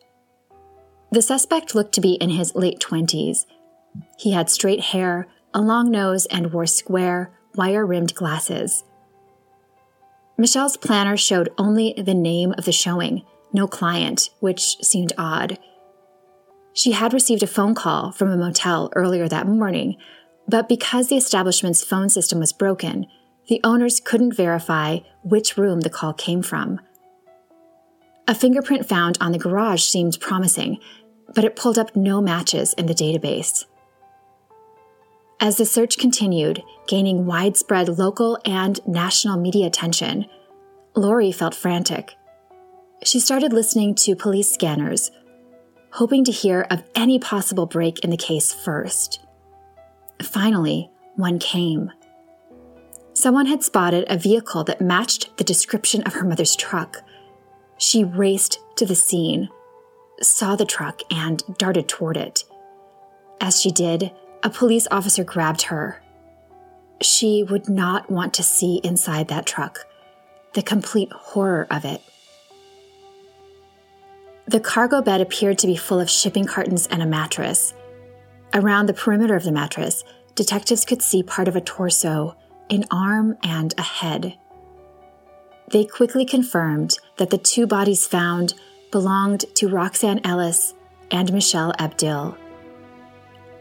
The 1.10 1.20
suspect 1.20 1.74
looked 1.74 1.94
to 1.94 2.00
be 2.00 2.12
in 2.14 2.30
his 2.30 2.54
late 2.54 2.78
20s. 2.78 3.44
He 4.16 4.32
had 4.32 4.48
straight 4.48 4.80
hair, 4.80 5.26
a 5.52 5.60
long 5.60 5.90
nose, 5.90 6.24
and 6.26 6.52
wore 6.52 6.66
square, 6.66 7.32
wire 7.56 7.84
rimmed 7.84 8.14
glasses. 8.14 8.84
Michelle's 10.36 10.76
planner 10.76 11.16
showed 11.16 11.52
only 11.58 11.92
the 11.96 12.14
name 12.14 12.54
of 12.56 12.66
the 12.66 12.72
showing, 12.72 13.24
no 13.52 13.66
client, 13.66 14.30
which 14.38 14.76
seemed 14.80 15.12
odd. 15.18 15.58
She 16.72 16.92
had 16.92 17.12
received 17.12 17.42
a 17.42 17.48
phone 17.48 17.74
call 17.74 18.12
from 18.12 18.30
a 18.30 18.36
motel 18.36 18.92
earlier 18.94 19.28
that 19.28 19.48
morning, 19.48 19.96
but 20.46 20.68
because 20.68 21.08
the 21.08 21.16
establishment's 21.16 21.82
phone 21.82 22.10
system 22.10 22.38
was 22.38 22.52
broken, 22.52 23.06
the 23.48 23.60
owners 23.64 23.98
couldn't 23.98 24.36
verify 24.36 24.98
which 25.24 25.56
room 25.56 25.80
the 25.80 25.90
call 25.90 26.12
came 26.12 26.42
from. 26.42 26.78
A 28.28 28.34
fingerprint 28.34 28.86
found 28.86 29.16
on 29.22 29.32
the 29.32 29.38
garage 29.38 29.82
seemed 29.82 30.20
promising, 30.20 30.78
but 31.34 31.44
it 31.44 31.56
pulled 31.56 31.78
up 31.78 31.96
no 31.96 32.20
matches 32.20 32.74
in 32.74 32.84
the 32.84 32.94
database. 32.94 33.64
As 35.40 35.56
the 35.56 35.64
search 35.64 35.96
continued, 35.96 36.62
gaining 36.86 37.24
widespread 37.24 37.88
local 37.88 38.38
and 38.44 38.86
national 38.86 39.38
media 39.38 39.66
attention, 39.66 40.26
Lori 40.94 41.32
felt 41.32 41.54
frantic. 41.54 42.16
She 43.02 43.18
started 43.18 43.52
listening 43.52 43.94
to 43.94 44.14
police 44.14 44.50
scanners, 44.50 45.10
hoping 45.92 46.24
to 46.24 46.32
hear 46.32 46.66
of 46.70 46.84
any 46.94 47.18
possible 47.18 47.64
break 47.64 48.00
in 48.00 48.10
the 48.10 48.16
case 48.16 48.52
first. 48.52 49.20
Finally, 50.20 50.90
one 51.14 51.38
came. 51.38 51.92
Someone 53.14 53.46
had 53.46 53.62
spotted 53.62 54.04
a 54.08 54.18
vehicle 54.18 54.64
that 54.64 54.82
matched 54.82 55.34
the 55.38 55.44
description 55.44 56.02
of 56.02 56.14
her 56.14 56.24
mother's 56.24 56.54
truck. 56.54 56.98
She 57.78 58.04
raced 58.04 58.58
to 58.76 58.84
the 58.84 58.94
scene, 58.94 59.48
saw 60.20 60.56
the 60.56 60.66
truck, 60.66 61.00
and 61.10 61.42
darted 61.58 61.88
toward 61.88 62.16
it. 62.16 62.44
As 63.40 63.60
she 63.60 63.70
did, 63.70 64.12
a 64.42 64.50
police 64.50 64.88
officer 64.90 65.24
grabbed 65.24 65.62
her. 65.62 66.02
She 67.00 67.44
would 67.44 67.68
not 67.68 68.10
want 68.10 68.34
to 68.34 68.42
see 68.42 68.80
inside 68.82 69.28
that 69.28 69.46
truck, 69.46 69.86
the 70.54 70.62
complete 70.62 71.12
horror 71.12 71.66
of 71.70 71.84
it. 71.84 72.02
The 74.46 74.60
cargo 74.60 75.02
bed 75.02 75.20
appeared 75.20 75.58
to 75.58 75.66
be 75.66 75.76
full 75.76 76.00
of 76.00 76.10
shipping 76.10 76.46
cartons 76.46 76.86
and 76.88 77.02
a 77.02 77.06
mattress. 77.06 77.74
Around 78.54 78.86
the 78.86 78.94
perimeter 78.94 79.36
of 79.36 79.44
the 79.44 79.52
mattress, 79.52 80.02
detectives 80.34 80.84
could 80.84 81.02
see 81.02 81.22
part 81.22 81.48
of 81.48 81.54
a 81.54 81.60
torso, 81.60 82.34
an 82.70 82.84
arm, 82.90 83.36
and 83.42 83.74
a 83.76 83.82
head. 83.82 84.38
They 85.70 85.84
quickly 85.84 86.24
confirmed 86.24 86.98
that 87.18 87.28
the 87.30 87.36
two 87.36 87.66
bodies 87.66 88.06
found 88.06 88.54
belonged 88.90 89.44
to 89.56 89.68
Roxanne 89.68 90.20
Ellis 90.24 90.72
and 91.10 91.30
Michelle 91.32 91.74
Abdill. 91.78 92.38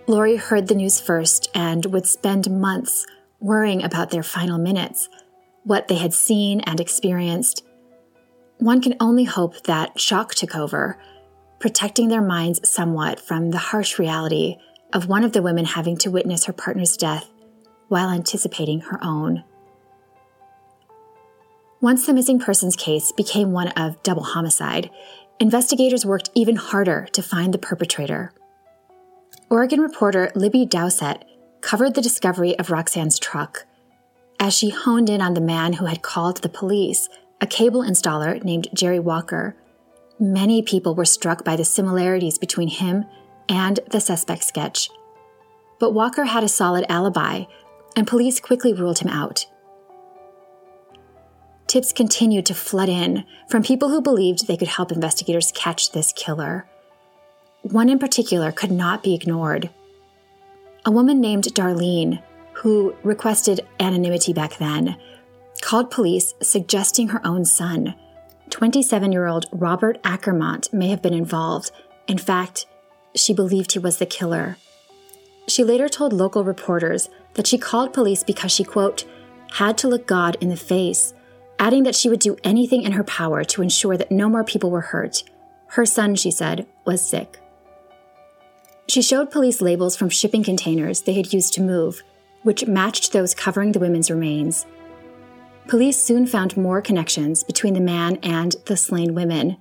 Lori 0.07 0.37
heard 0.37 0.67
the 0.67 0.75
news 0.75 1.01
first 1.01 1.49
and 1.53 1.85
would 1.87 2.05
spend 2.05 2.49
months 2.49 3.05
worrying 3.41 3.83
about 3.83 4.09
their 4.09 4.23
final 4.23 4.57
minutes, 4.57 5.09
what 5.63 5.89
they 5.89 5.95
had 5.95 6.13
seen 6.13 6.61
and 6.61 6.79
experienced. 6.79 7.65
One 8.57 8.81
can 8.81 8.95
only 9.01 9.25
hope 9.25 9.63
that 9.63 9.99
shock 9.99 10.33
took 10.33 10.55
over, 10.55 10.97
protecting 11.59 12.07
their 12.07 12.21
minds 12.21 12.67
somewhat 12.69 13.19
from 13.19 13.51
the 13.51 13.57
harsh 13.57 13.99
reality 13.99 14.55
of 14.93 15.09
one 15.09 15.25
of 15.25 15.33
the 15.33 15.41
women 15.41 15.65
having 15.65 15.97
to 15.97 16.11
witness 16.11 16.45
her 16.45 16.53
partner's 16.53 16.95
death 16.95 17.29
while 17.89 18.09
anticipating 18.09 18.79
her 18.81 19.03
own. 19.03 19.43
Once 21.79 22.07
the 22.07 22.13
missing 22.13 22.39
persons 22.39 22.75
case 22.75 23.11
became 23.11 23.51
one 23.51 23.67
of 23.69 24.01
double 24.01 24.23
homicide, 24.23 24.89
investigators 25.39 26.05
worked 26.05 26.31
even 26.33 26.55
harder 26.55 27.07
to 27.11 27.21
find 27.21 27.53
the 27.53 27.59
perpetrator. 27.59 28.33
Oregon 29.51 29.79
reporter 29.79 30.31
Libby 30.33 30.65
Dowsett 30.65 31.23
covered 31.61 31.93
the 31.93 32.01
discovery 32.01 32.57
of 32.57 32.71
Roxanne's 32.71 33.19
truck. 33.19 33.65
As 34.39 34.55
she 34.57 34.69
honed 34.69 35.07
in 35.07 35.21
on 35.21 35.35
the 35.35 35.41
man 35.41 35.73
who 35.73 35.85
had 35.85 36.01
called 36.01 36.37
the 36.37 36.49
police, 36.49 37.09
a 37.41 37.45
cable 37.45 37.83
installer 37.83 38.43
named 38.43 38.67
Jerry 38.73 38.99
Walker, 38.99 39.55
many 40.19 40.63
people 40.63 40.95
were 40.95 41.05
struck 41.05 41.43
by 41.43 41.55
the 41.55 41.65
similarities 41.65 42.39
between 42.39 42.69
him 42.69 43.05
and 43.47 43.79
the 43.91 44.01
suspect 44.01 44.43
sketch. 44.43 44.89
But 45.79 45.93
Walker 45.93 46.23
had 46.23 46.43
a 46.43 46.49
solid 46.49 46.85
alibi, 46.89 47.43
and 47.95 48.07
police 48.07 48.39
quickly 48.39 48.73
ruled 48.73 48.99
him 48.99 49.09
out. 49.09 49.45
Tips 51.67 51.91
continued 51.91 52.45
to 52.45 52.55
flood 52.55 52.87
in 52.87 53.25
from 53.49 53.61
people 53.61 53.89
who 53.89 54.01
believed 54.01 54.47
they 54.47 54.55
could 54.55 54.69
help 54.69 54.91
investigators 54.91 55.51
catch 55.51 55.91
this 55.91 56.13
killer. 56.13 56.65
One 57.61 57.89
in 57.89 57.99
particular 57.99 58.53
could 58.53 58.71
not 58.71 59.03
be 59.03 59.13
ignored. 59.13 59.69
A 60.85 60.91
woman 60.91 61.19
named 61.19 61.43
Darlene, 61.53 62.23
who 62.53 62.95
requested 63.03 63.67
anonymity 63.81 64.31
back 64.31 64.57
then, 64.57 64.95
called 65.61 65.91
police 65.91 66.33
suggesting 66.41 67.09
her 67.09 67.25
own 67.27 67.43
son, 67.43 67.95
27 68.49 69.11
year 69.11 69.27
old 69.27 69.45
Robert 69.51 70.01
Acremant, 70.03 70.71
may 70.71 70.87
have 70.87 71.01
been 71.01 71.13
involved. 71.13 71.71
In 72.07 72.17
fact, 72.17 72.65
she 73.13 73.33
believed 73.33 73.73
he 73.73 73.79
was 73.79 73.97
the 73.97 74.05
killer. 74.05 74.55
She 75.47 75.65
later 75.65 75.89
told 75.89 76.13
local 76.13 76.45
reporters 76.45 77.09
that 77.33 77.47
she 77.47 77.57
called 77.57 77.93
police 77.93 78.23
because 78.23 78.51
she, 78.53 78.63
quote, 78.63 79.03
had 79.53 79.77
to 79.79 79.87
look 79.87 80.07
God 80.07 80.37
in 80.39 80.49
the 80.49 80.55
face, 80.55 81.13
adding 81.59 81.83
that 81.83 81.95
she 81.95 82.09
would 82.09 82.19
do 82.19 82.37
anything 82.43 82.83
in 82.83 82.93
her 82.93 83.03
power 83.03 83.43
to 83.43 83.61
ensure 83.61 83.97
that 83.97 84.11
no 84.11 84.29
more 84.29 84.43
people 84.43 84.71
were 84.71 84.81
hurt. 84.81 85.23
Her 85.69 85.85
son, 85.85 86.15
she 86.15 86.31
said, 86.31 86.67
was 86.85 87.07
sick. 87.07 87.39
She 88.87 89.01
showed 89.01 89.31
police 89.31 89.61
labels 89.61 89.97
from 89.97 90.09
shipping 90.09 90.43
containers 90.43 91.01
they 91.01 91.13
had 91.13 91.33
used 91.33 91.53
to 91.55 91.61
move, 91.61 92.03
which 92.43 92.67
matched 92.67 93.11
those 93.11 93.35
covering 93.35 93.73
the 93.73 93.79
women's 93.79 94.09
remains. 94.09 94.65
Police 95.67 96.01
soon 96.01 96.25
found 96.25 96.55
more 96.55 96.81
connections 96.81 97.43
between 97.43 97.73
the 97.73 97.81
man 97.81 98.17
and 98.23 98.55
the 98.65 98.77
slain 98.77 99.13
women. 99.13 99.57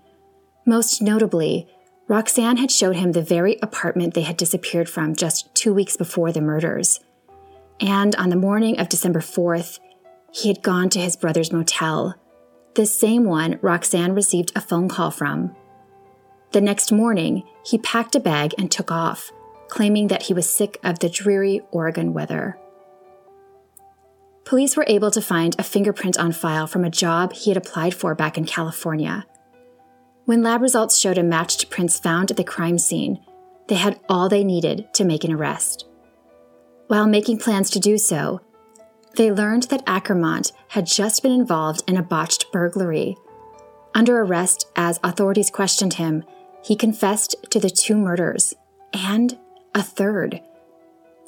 Most 0.64 1.02
notably, 1.02 1.66
Roxanne 2.06 2.58
had 2.58 2.70
showed 2.70 2.94
him 2.94 3.10
the 3.10 3.22
very 3.22 3.58
apartment 3.60 4.14
they 4.14 4.22
had 4.22 4.36
disappeared 4.36 4.88
from 4.88 5.16
just 5.16 5.52
two 5.56 5.74
weeks 5.74 5.96
before 5.96 6.30
the 6.30 6.40
murders. 6.40 7.00
And 7.80 8.14
on 8.14 8.30
the 8.30 8.36
morning 8.36 8.78
of 8.78 8.88
December 8.88 9.18
4th, 9.18 9.80
he 10.36 10.48
had 10.48 10.62
gone 10.62 10.90
to 10.90 11.00
his 11.00 11.16
brother's 11.16 11.50
motel, 11.50 12.14
the 12.74 12.84
same 12.84 13.24
one 13.24 13.58
Roxanne 13.62 14.14
received 14.14 14.52
a 14.54 14.60
phone 14.60 14.86
call 14.86 15.10
from. 15.10 15.56
The 16.52 16.60
next 16.60 16.92
morning, 16.92 17.42
he 17.64 17.78
packed 17.78 18.14
a 18.14 18.20
bag 18.20 18.54
and 18.58 18.70
took 18.70 18.92
off, 18.92 19.32
claiming 19.68 20.08
that 20.08 20.24
he 20.24 20.34
was 20.34 20.48
sick 20.48 20.78
of 20.84 20.98
the 20.98 21.08
dreary 21.08 21.62
Oregon 21.70 22.12
weather. 22.12 22.58
Police 24.44 24.76
were 24.76 24.84
able 24.86 25.10
to 25.10 25.22
find 25.22 25.58
a 25.58 25.62
fingerprint 25.62 26.18
on 26.18 26.32
file 26.32 26.66
from 26.66 26.84
a 26.84 26.90
job 26.90 27.32
he 27.32 27.50
had 27.50 27.56
applied 27.56 27.94
for 27.94 28.14
back 28.14 28.36
in 28.36 28.44
California. 28.44 29.24
When 30.26 30.42
lab 30.42 30.60
results 30.60 30.98
showed 30.98 31.16
a 31.16 31.22
matched 31.22 31.70
prints 31.70 31.98
found 31.98 32.30
at 32.30 32.36
the 32.36 32.44
crime 32.44 32.78
scene, 32.78 33.24
they 33.68 33.76
had 33.76 33.98
all 34.06 34.28
they 34.28 34.44
needed 34.44 34.92
to 34.94 35.04
make 35.04 35.24
an 35.24 35.32
arrest. 35.32 35.88
While 36.88 37.06
making 37.06 37.38
plans 37.38 37.70
to 37.70 37.80
do 37.80 37.96
so, 37.96 38.42
they 39.16 39.32
learned 39.32 39.64
that 39.64 39.84
Acremant 39.86 40.52
had 40.68 40.86
just 40.86 41.22
been 41.22 41.32
involved 41.32 41.82
in 41.86 41.96
a 41.96 42.02
botched 42.02 42.50
burglary. 42.52 43.16
Under 43.94 44.20
arrest, 44.20 44.66
as 44.76 45.00
authorities 45.02 45.50
questioned 45.50 45.94
him, 45.94 46.24
he 46.62 46.76
confessed 46.76 47.34
to 47.50 47.58
the 47.58 47.70
two 47.70 47.96
murders 47.96 48.54
and 48.92 49.38
a 49.74 49.82
third. 49.82 50.40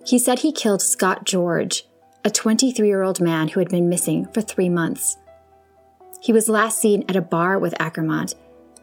He 0.07 0.19
said 0.19 0.41
he 0.41 0.53
killed 0.53 0.83
Scott 0.83 1.25
George, 1.25 1.87
a 2.25 2.31
23 2.31 2.87
year 2.87 3.03
old 3.03 3.21
man 3.21 3.49
who 3.49 3.61
had 3.61 3.69
been 3.69 3.89
missing 3.89 4.27
for 4.33 4.41
three 4.41 4.69
months. 4.69 5.17
He 6.21 6.33
was 6.33 6.49
last 6.49 6.81
seen 6.81 7.05
at 7.09 7.17
a 7.17 7.23
bar 7.23 7.59
with 7.59 7.75
Acremant 7.79 8.35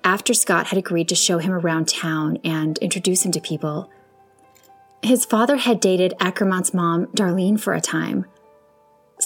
after 0.03 0.33
Scott 0.33 0.67
had 0.67 0.77
agreed 0.77 1.09
to 1.09 1.15
show 1.15 1.39
him 1.39 1.51
around 1.51 1.87
town 1.87 2.37
and 2.43 2.77
introduce 2.77 3.25
him 3.25 3.31
to 3.33 3.41
people. 3.41 3.89
His 5.01 5.25
father 5.25 5.57
had 5.57 5.79
dated 5.79 6.13
Acremant's 6.19 6.73
mom, 6.73 7.07
Darlene, 7.07 7.59
for 7.59 7.73
a 7.73 7.81
time. 7.81 8.25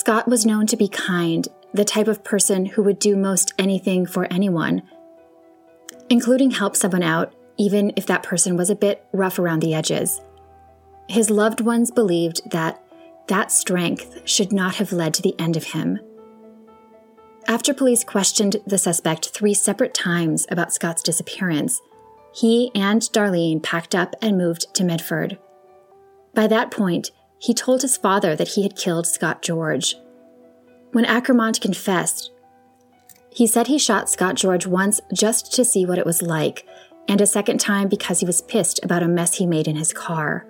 Scott 0.09 0.27
was 0.27 0.43
known 0.43 0.65
to 0.65 0.75
be 0.75 0.87
kind, 0.87 1.47
the 1.71 1.85
type 1.85 2.07
of 2.07 2.23
person 2.23 2.65
who 2.65 2.81
would 2.81 2.97
do 2.97 3.15
most 3.15 3.53
anything 3.59 4.07
for 4.07 4.25
anyone 4.33 4.81
including 6.09 6.49
help 6.49 6.75
someone 6.75 7.03
out, 7.03 7.31
even 7.57 7.93
if 7.95 8.07
that 8.07 8.23
person 8.23 8.57
was 8.57 8.71
a 8.71 8.75
bit 8.75 9.05
rough 9.13 9.37
around 9.37 9.59
the 9.59 9.75
edges. 9.75 10.19
His 11.07 11.29
loved 11.29 11.61
ones 11.61 11.91
believed 11.91 12.49
that 12.49 12.83
that 13.27 13.51
strength 13.51 14.27
should 14.27 14.51
not 14.51 14.77
have 14.77 14.91
led 14.91 15.13
to 15.13 15.21
the 15.21 15.39
end 15.39 15.55
of 15.55 15.65
him. 15.65 15.99
After 17.47 17.71
police 17.71 18.03
questioned 18.03 18.55
the 18.65 18.79
suspect 18.79 19.29
three 19.29 19.53
separate 19.53 19.93
times 19.93 20.47
about 20.49 20.73
Scott's 20.73 21.03
disappearance, 21.03 21.79
he 22.33 22.71
and 22.73 23.03
Darlene 23.03 23.61
packed 23.61 23.93
up 23.93 24.15
and 24.23 24.39
moved 24.39 24.73
to 24.73 24.83
Medford. 24.83 25.37
By 26.33 26.47
that 26.47 26.71
point, 26.71 27.11
he 27.39 27.53
told 27.53 27.81
his 27.81 27.97
father 27.97 28.35
that 28.35 28.49
he 28.49 28.63
had 28.63 28.75
killed 28.75 29.07
Scott 29.07 29.41
George. 29.41 29.95
When 30.91 31.05
Acremant 31.05 31.61
confessed, 31.61 32.31
he 33.31 33.47
said 33.47 33.67
he 33.67 33.79
shot 33.79 34.09
Scott 34.09 34.35
George 34.35 34.65
once 34.67 34.99
just 35.13 35.53
to 35.53 35.63
see 35.63 35.85
what 35.85 35.97
it 35.97 36.05
was 36.05 36.21
like, 36.21 36.67
and 37.07 37.21
a 37.21 37.25
second 37.25 37.59
time 37.59 37.87
because 37.87 38.19
he 38.19 38.25
was 38.25 38.41
pissed 38.41 38.83
about 38.83 39.03
a 39.03 39.07
mess 39.07 39.35
he 39.35 39.45
made 39.45 39.67
in 39.67 39.75
his 39.75 39.93
car. 39.93 40.45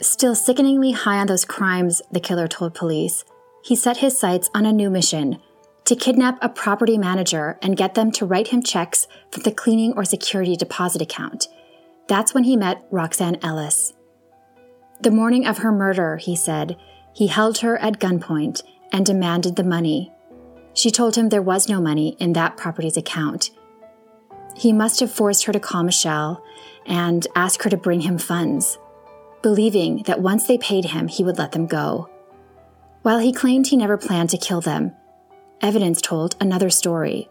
Still 0.00 0.34
sickeningly 0.34 0.92
high 0.92 1.18
on 1.18 1.26
those 1.26 1.44
crimes, 1.44 2.02
the 2.10 2.20
killer 2.20 2.48
told 2.48 2.74
police, 2.74 3.24
he 3.62 3.76
set 3.76 3.98
his 3.98 4.18
sights 4.18 4.50
on 4.54 4.66
a 4.66 4.72
new 4.72 4.90
mission 4.90 5.40
to 5.84 5.96
kidnap 5.96 6.38
a 6.42 6.48
property 6.48 6.98
manager 6.98 7.58
and 7.62 7.76
get 7.76 7.94
them 7.94 8.12
to 8.12 8.26
write 8.26 8.48
him 8.48 8.62
checks 8.62 9.08
from 9.30 9.42
the 9.42 9.50
cleaning 9.50 9.92
or 9.94 10.04
security 10.04 10.54
deposit 10.54 11.00
account. 11.00 11.48
That's 12.08 12.34
when 12.34 12.44
he 12.44 12.56
met 12.56 12.86
Roxanne 12.90 13.38
Ellis. 13.42 13.94
The 15.00 15.10
morning 15.12 15.46
of 15.46 15.58
her 15.58 15.70
murder, 15.70 16.16
he 16.16 16.34
said, 16.34 16.76
he 17.12 17.28
held 17.28 17.58
her 17.58 17.78
at 17.78 18.00
gunpoint 18.00 18.62
and 18.92 19.06
demanded 19.06 19.56
the 19.56 19.64
money. 19.64 20.12
She 20.74 20.90
told 20.90 21.16
him 21.16 21.28
there 21.28 21.42
was 21.42 21.68
no 21.68 21.80
money 21.80 22.16
in 22.18 22.32
that 22.32 22.56
property's 22.56 22.96
account. 22.96 23.50
He 24.56 24.72
must 24.72 25.00
have 25.00 25.12
forced 25.12 25.44
her 25.44 25.52
to 25.52 25.60
call 25.60 25.84
Michelle 25.84 26.42
and 26.86 27.26
ask 27.36 27.62
her 27.62 27.70
to 27.70 27.76
bring 27.76 28.00
him 28.00 28.18
funds, 28.18 28.78
believing 29.42 30.02
that 30.06 30.20
once 30.20 30.46
they 30.46 30.58
paid 30.58 30.86
him, 30.86 31.06
he 31.06 31.22
would 31.22 31.38
let 31.38 31.52
them 31.52 31.66
go. 31.66 32.08
While 33.02 33.20
he 33.20 33.32
claimed 33.32 33.68
he 33.68 33.76
never 33.76 33.96
planned 33.96 34.30
to 34.30 34.36
kill 34.36 34.60
them, 34.60 34.94
evidence 35.60 36.00
told 36.00 36.34
another 36.40 36.70
story. 36.70 37.28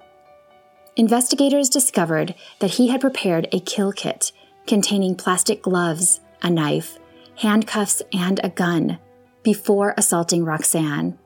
Investigators 0.95 1.69
discovered 1.69 2.33
that 2.59 2.71
he 2.71 2.87
had 2.87 3.01
prepared 3.01 3.47
a 3.51 3.59
kill 3.59 3.91
kit 3.91 4.31
containing 4.65 5.15
plastic 5.15 5.61
gloves, 5.61 6.21
a 6.41 6.49
knife, 6.49 6.97
handcuffs, 7.37 8.01
and 8.13 8.39
a 8.43 8.49
gun 8.49 8.99
before 9.43 9.93
assaulting 9.97 10.43
Roxanne. 10.43 11.17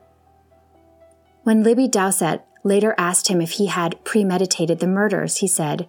When 1.42 1.62
Libby 1.62 1.88
Dowsett 1.88 2.44
later 2.62 2.94
asked 2.96 3.28
him 3.28 3.40
if 3.40 3.52
he 3.52 3.66
had 3.66 4.02
premeditated 4.04 4.78
the 4.78 4.86
murders, 4.86 5.38
he 5.38 5.48
said, 5.48 5.88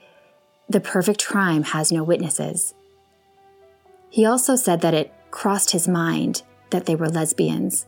The 0.67 0.79
perfect 0.79 1.25
crime 1.25 1.63
has 1.63 1.91
no 1.91 2.03
witnesses. 2.03 2.73
He 4.09 4.25
also 4.25 4.55
said 4.55 4.81
that 4.81 4.93
it 4.93 5.13
crossed 5.31 5.71
his 5.71 5.87
mind 5.87 6.43
that 6.69 6.85
they 6.85 6.95
were 6.95 7.09
lesbians. 7.09 7.85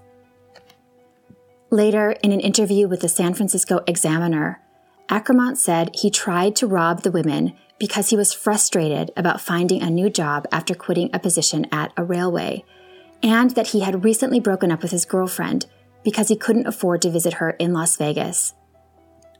Later, 1.72 2.12
in 2.24 2.32
an 2.32 2.40
interview 2.40 2.88
with 2.88 3.00
the 3.00 3.10
San 3.10 3.34
Francisco 3.34 3.82
Examiner, 3.88 4.62
Acremant 5.10 5.58
said 5.58 5.92
he 5.94 6.10
tried 6.10 6.56
to 6.58 6.68
rob 6.68 7.02
the 7.02 7.12
women 7.12 7.54
because 7.80 8.10
he 8.10 8.18
was 8.18 8.34
frustrated 8.34 9.12
about 9.16 9.42
finding 9.42 9.82
a 9.82 9.90
new 9.90 10.10
job 10.10 10.48
after 10.52 10.74
quitting 10.74 11.10
a 11.14 11.20
position 11.20 11.68
at 11.72 11.92
a 11.98 12.04
railway, 12.04 12.64
and 13.22 13.52
that 13.52 13.68
he 13.68 13.82
had 13.82 14.04
recently 14.04 14.40
broken 14.40 14.72
up 14.72 14.82
with 14.82 14.92
his 14.92 15.06
girlfriend 15.06 15.66
because 16.04 16.30
he 16.30 16.36
couldn't 16.36 16.68
afford 16.68 17.02
to 17.02 17.10
visit 17.10 17.34
her 17.34 17.52
in 17.52 17.74
Las 17.74 17.98
Vegas. 17.98 18.54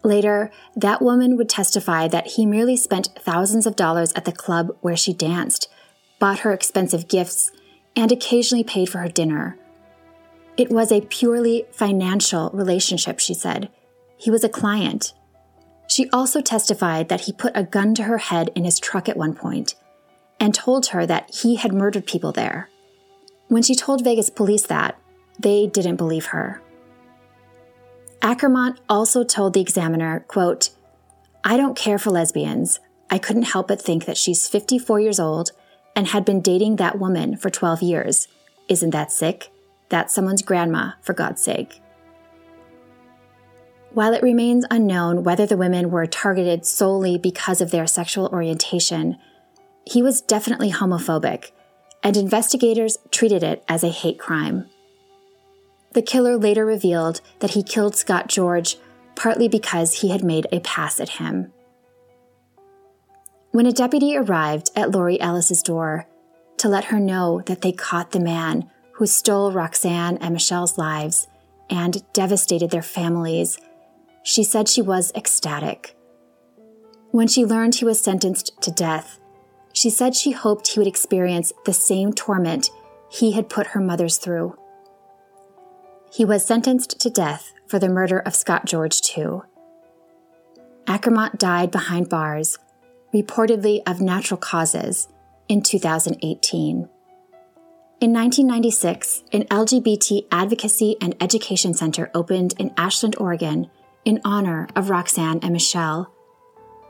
Later, 0.04 0.52
that 0.76 1.02
woman 1.02 1.36
would 1.38 1.50
testify 1.50 2.08
that 2.08 2.28
he 2.32 2.46
merely 2.46 2.78
spent 2.78 3.10
thousands 3.20 3.66
of 3.66 3.76
dollars 3.76 4.14
at 4.14 4.26
the 4.26 4.32
club 4.32 4.76
where 4.82 4.96
she 4.96 5.14
danced, 5.14 5.68
bought 6.20 6.40
her 6.40 6.54
expensive 6.54 7.08
gifts, 7.08 7.52
and 7.96 8.12
occasionally 8.12 8.64
paid 8.64 8.90
for 8.90 9.00
her 9.00 9.08
dinner. 9.08 9.58
It 10.58 10.70
was 10.70 10.92
a 10.92 11.02
purely 11.02 11.66
financial 11.72 12.50
relationship, 12.54 13.20
she 13.20 13.34
said. 13.34 13.70
He 14.18 14.30
was 14.30 14.44
a 14.44 14.50
client. 14.50 15.14
She 15.96 16.10
also 16.10 16.42
testified 16.42 17.08
that 17.08 17.22
he 17.22 17.32
put 17.32 17.56
a 17.56 17.64
gun 17.64 17.96
to 17.96 18.04
her 18.04 18.18
head 18.18 18.50
in 18.54 18.66
his 18.66 18.80
truck 18.80 19.08
at 19.08 19.16
one 19.16 19.34
point 19.34 19.76
and 20.42 20.54
told 20.54 20.88
her 20.88 21.06
that 21.06 21.34
he 21.34 21.56
had 21.56 21.72
murdered 21.72 22.06
people 22.06 22.34
there. 22.34 22.70
When 23.48 23.64
she 23.64 23.76
told 23.76 24.04
Vegas 24.04 24.30
police 24.30 24.64
that, 24.64 25.00
they 25.40 25.68
didn't 25.68 25.96
believe 25.96 26.26
her. 26.26 26.62
Acremant 28.22 28.82
also 28.90 29.24
told 29.24 29.54
the 29.54 29.62
examiner, 29.62 30.26
quote, 30.28 30.72
I 31.46 31.56
don't 31.56 31.78
care 31.78 31.98
for 31.98 32.10
lesbians. 32.10 32.82
I 33.10 33.18
couldn't 33.18 33.44
help 33.44 33.70
but 33.70 33.82
think 33.82 34.04
that 34.04 34.18
she's 34.18 34.50
54 34.50 35.00
years 35.00 35.18
old 35.18 35.54
and 35.96 36.08
had 36.08 36.26
been 36.26 36.42
dating 36.42 36.76
that 36.76 37.00
woman 37.00 37.38
for 37.38 37.50
12 37.50 37.82
years. 37.82 38.28
Isn't 38.68 38.90
that 38.90 39.14
sick? 39.14 39.50
That's 39.88 40.14
someone's 40.14 40.42
grandma, 40.42 40.92
for 41.02 41.14
God's 41.14 41.42
sake. 41.42 41.80
While 43.96 44.14
it 44.14 44.22
remains 44.22 44.66
unknown 44.70 45.24
whether 45.24 45.46
the 45.46 45.56
women 45.56 45.90
were 45.90 46.06
targeted 46.06 46.66
solely 46.66 47.18
because 47.18 47.62
of 47.62 47.72
their 47.72 47.88
sexual 47.88 48.28
orientation, 48.28 49.18
he 49.86 50.02
was 50.02 50.20
definitely 50.20 50.70
homophobic, 50.70 51.52
and 52.04 52.18
investigators 52.18 52.98
treated 53.10 53.42
it 53.42 53.64
as 53.70 53.86
a 53.86 53.90
hate 53.90 54.20
crime. 54.20 54.70
The 55.94 56.02
killer 56.02 56.36
later 56.36 56.66
revealed 56.66 57.22
that 57.40 57.52
he 57.52 57.64
killed 57.64 57.96
Scott 57.96 58.28
George 58.28 58.76
partly 59.16 59.48
because 59.48 60.02
he 60.02 60.10
had 60.10 60.26
made 60.26 60.46
a 60.52 60.60
pass 60.60 61.00
at 61.00 61.12
him. 61.12 61.54
When 63.52 63.66
a 63.66 63.72
deputy 63.72 64.18
arrived 64.18 64.72
at 64.76 64.92
Lori 64.92 65.22
Ellis's 65.22 65.64
door 65.64 66.06
to 66.58 66.68
let 66.68 66.86
her 66.86 67.00
know 67.00 67.42
that 67.46 67.62
they 67.62 67.72
caught 67.72 68.12
the 68.12 68.20
man 68.20 68.70
who 68.96 69.08
stole 69.08 69.54
Roxanne 69.54 70.18
and 70.18 70.34
Michelle's 70.34 70.78
lives 70.78 71.30
and 71.70 72.04
devastated 72.12 72.72
their 72.72 72.82
families, 72.82 73.58
she 74.26 74.44
said 74.44 74.68
she 74.68 74.82
was 74.82 75.12
ecstatic. 75.16 75.96
When 77.12 77.28
she 77.28 77.46
learned 77.46 77.76
he 77.76 77.86
was 77.86 78.02
sentenced 78.02 78.60
to 78.64 78.72
death, 78.72 79.20
she 79.72 79.92
said 79.92 80.16
she 80.16 80.32
hoped 80.32 80.68
he 80.68 80.80
would 80.80 80.88
experience 80.88 81.54
the 81.66 81.74
same 81.74 82.12
torment 82.12 82.72
he 83.10 83.34
had 83.34 83.50
put 83.50 83.68
her 83.68 83.80
mothers 83.80 84.18
through. 84.18 84.58
He 86.12 86.26
was 86.26 86.44
sentenced 86.44 87.00
to 87.02 87.10
death 87.10 87.54
for 87.68 87.78
the 87.78 87.88
murder 87.88 88.18
of 88.18 88.36
Scott 88.36 88.66
George, 88.66 89.00
too. 89.00 89.44
Acremant 90.88 91.38
died 91.38 91.70
behind 91.70 92.10
bars, 92.10 92.58
reportedly 93.14 93.82
of 93.86 94.02
natural 94.02 94.40
causes, 94.40 95.08
in 95.48 95.62
2018. 95.62 96.90
In 98.02 98.12
1996, 98.12 99.24
an 99.32 99.44
LGBT 99.44 100.26
advocacy 100.32 100.96
and 101.00 101.16
education 101.22 101.76
center 101.76 102.10
opened 102.16 102.56
in 102.58 102.74
Ashland, 102.76 103.16
Oregon, 103.20 103.70
in 104.06 104.22
honor 104.24 104.68
of 104.76 104.90
Roxanne 104.90 105.40
and 105.42 105.52
Michelle. 105.52 106.14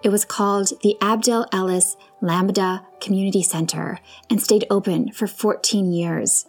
It 0.03 0.09
was 0.09 0.25
called 0.25 0.79
the 0.83 0.97
Abdill 1.01 1.47
Ellis 1.51 1.97
Lambda 2.21 2.85
Community 3.01 3.41
Center 3.41 3.99
and 4.29 4.41
stayed 4.41 4.65
open 4.69 5.11
for 5.11 5.25
14 5.25 5.91
years. 5.91 6.45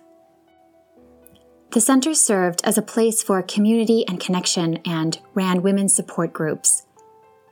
The 1.71 1.81
center 1.81 2.15
served 2.15 2.61
as 2.65 2.77
a 2.77 2.83
place 2.83 3.23
for 3.23 3.41
community 3.43 4.05
and 4.07 4.21
connection 4.21 4.79
and 4.85 5.19
ran 5.35 5.63
women's 5.63 5.95
support 5.95 6.33
groups. 6.33 6.85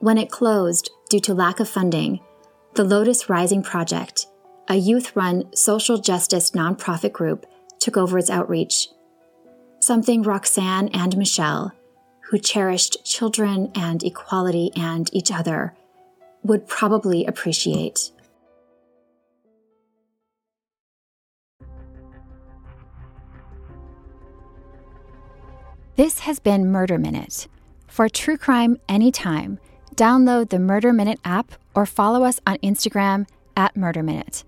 When 0.01 0.19
it 0.19 0.31
closed 0.31 0.91
due 1.09 1.21
to 1.21 1.35
lack 1.35 1.61
of 1.61 1.69
funding, 1.69 2.21
the 2.75 2.85
Lotus 2.85 3.31
Rising 3.31 3.63
Project 3.63 4.27
a 4.69 4.77
youth 4.77 5.15
run 5.15 5.55
social 5.55 5.99
justice 5.99 6.53
nonprofit 6.53 7.13
group 7.13 7.47
took 7.79 7.97
over 7.97 8.19
its 8.19 8.31
outreach. 8.31 8.89
Something 9.81 10.23
Roxanne 10.23 10.89
and 10.89 11.17
Michelle, 11.19 11.73
who 12.31 12.39
cherished 12.39 13.05
children 13.05 13.71
and 13.75 14.03
equality 14.03 14.71
and 14.77 15.09
each 15.13 15.31
other, 15.31 15.75
would 16.43 16.67
probably 16.67 17.25
appreciate. 17.25 18.11
This 25.97 26.21
has 26.21 26.41
been 26.41 26.73
Murder 26.73 26.99
Minute. 26.99 27.47
For 27.87 28.09
true 28.09 28.37
crime 28.37 28.79
anytime, 28.89 29.61
download 29.95 30.51
the 30.51 30.59
Murder 30.59 30.93
Minute 30.93 31.21
app 31.25 31.53
or 31.73 31.87
follow 31.87 32.25
us 32.25 32.41
on 32.47 32.57
Instagram 32.59 33.29
at 33.57 33.77
Murder 33.77 34.03
Minute. 34.03 34.43